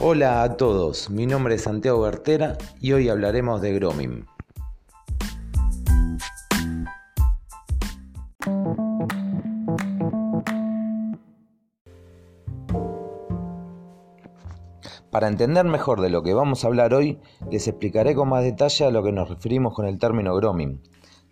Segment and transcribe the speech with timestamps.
[0.00, 4.26] Hola a todos, mi nombre es Santiago Bertera y hoy hablaremos de grooming.
[15.10, 17.18] Para entender mejor de lo que vamos a hablar hoy,
[17.50, 20.80] les explicaré con más detalle a lo que nos referimos con el término grooming.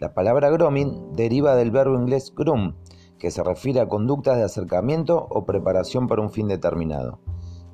[0.00, 2.74] La palabra grooming deriva del verbo inglés groom,
[3.20, 7.20] que se refiere a conductas de acercamiento o preparación para un fin determinado.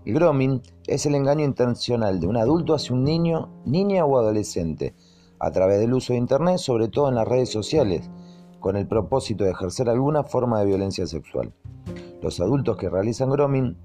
[0.05, 4.95] Grooming es el engaño intencional de un adulto hacia un niño, niña o adolescente,
[5.39, 8.11] a través del uso de Internet, sobre todo en las redes sociales,
[8.59, 11.53] con el propósito de ejercer alguna forma de violencia sexual.
[12.21, 13.77] Los adultos que realizan grooming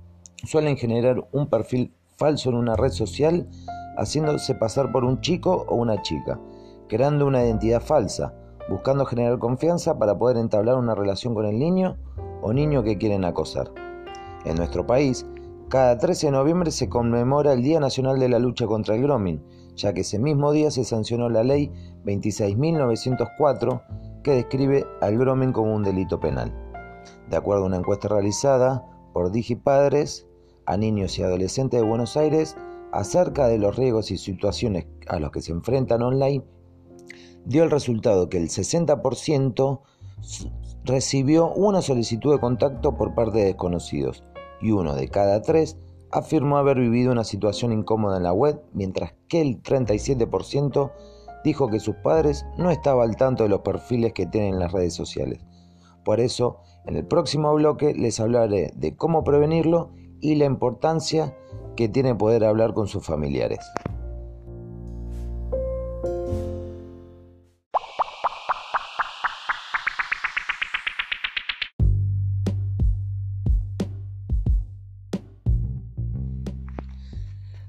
[0.43, 3.47] suelen generar un perfil falso en una red social,
[3.97, 6.39] haciéndose pasar por un chico o una chica,
[6.87, 8.33] creando una identidad falsa,
[8.69, 11.95] buscando generar confianza para poder entablar una relación con el niño
[12.41, 13.71] o niño que quieren acosar.
[14.45, 15.25] En nuestro país,
[15.69, 19.43] cada 13 de noviembre se conmemora el Día Nacional de la Lucha contra el Grooming,
[19.75, 21.71] ya que ese mismo día se sancionó la ley
[22.05, 26.53] 26.904 que describe al grooming como un delito penal.
[27.29, 30.25] De acuerdo a una encuesta realizada por DigiPadres
[30.65, 32.55] a niños y adolescentes de Buenos Aires
[32.93, 36.45] acerca de los riesgos y situaciones a los que se enfrentan online,
[37.45, 39.81] dio el resultado que el 60%
[40.85, 44.23] recibió una solicitud de contacto por parte de desconocidos
[44.61, 45.77] y uno de cada tres
[46.11, 50.91] afirmó haber vivido una situación incómoda en la web, mientras que el 37%
[51.43, 54.71] dijo que sus padres no estaban al tanto de los perfiles que tienen en las
[54.71, 55.39] redes sociales.
[56.03, 59.91] Por eso, en el próximo bloque les hablaré de cómo prevenirlo
[60.21, 61.35] y la importancia
[61.75, 63.59] que tiene poder hablar con sus familiares.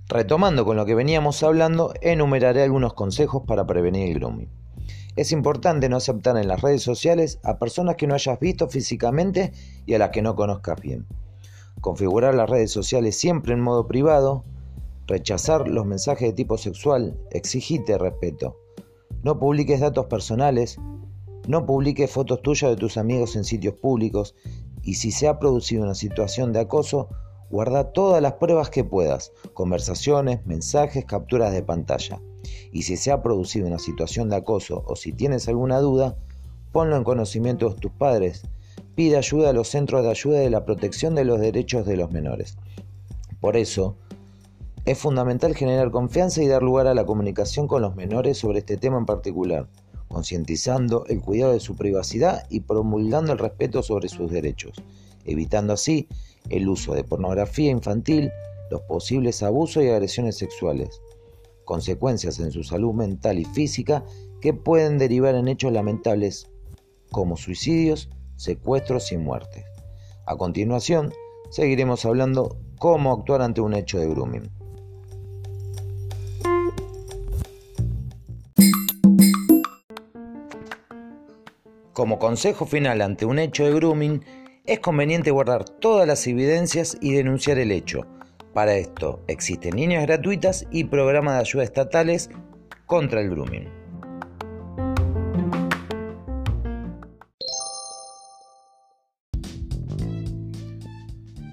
[0.09, 4.49] Retomando con lo que veníamos hablando, enumeraré algunos consejos para prevenir el grooming.
[5.16, 9.53] Es importante no aceptar en las redes sociales a personas que no hayas visto físicamente
[9.84, 11.06] y a las que no conozcas bien.
[11.82, 14.44] Configurar las redes sociales siempre en modo privado.
[15.06, 17.19] Rechazar los mensajes de tipo sexual.
[17.31, 18.56] Exigite respeto.
[19.22, 20.78] No publiques datos personales.
[21.47, 24.34] No publiques fotos tuyas de tus amigos en sitios públicos.
[24.82, 27.09] Y si se ha producido una situación de acoso,
[27.50, 32.20] Guarda todas las pruebas que puedas, conversaciones, mensajes, capturas de pantalla.
[32.72, 36.16] Y si se ha producido una situación de acoso o si tienes alguna duda,
[36.72, 38.42] ponlo en conocimiento de tus padres.
[38.94, 42.10] Pide ayuda a los centros de ayuda de la protección de los derechos de los
[42.10, 42.58] menores.
[43.41, 43.97] Por eso,
[44.84, 48.76] es fundamental generar confianza y dar lugar a la comunicación con los menores sobre este
[48.76, 49.69] tema en particular,
[50.08, 54.82] concientizando el cuidado de su privacidad y promulgando el respeto sobre sus derechos,
[55.28, 56.09] evitando así
[56.49, 58.31] el uso de pornografía infantil,
[58.71, 61.00] los posibles abusos y agresiones sexuales,
[61.65, 64.05] consecuencias en su salud mental y física
[64.41, 66.50] que pueden derivar en hechos lamentables
[67.11, 69.65] como suicidios, secuestros y muertes.
[70.27, 71.12] A continuación,
[71.50, 74.50] seguiremos hablando cómo actuar ante un hecho de grooming.
[81.93, 84.22] Como consejo final ante un hecho de grooming,
[84.69, 88.06] es conveniente guardar todas las evidencias y denunciar el hecho.
[88.53, 92.29] Para esto existen líneas gratuitas y programas de ayuda estatales
[92.84, 93.69] contra el grooming.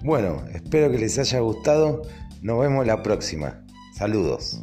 [0.04, 2.02] Bueno, espero que les haya gustado.
[2.42, 3.66] Nos vemos la próxima.
[3.98, 4.62] Saludos.